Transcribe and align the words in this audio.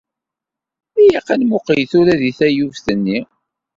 Ilaq 1.03 1.27
ad 1.33 1.39
nmuqel 1.41 1.81
tura 1.91 2.13
deg 2.21 2.35
taluft-nni. 2.39 3.19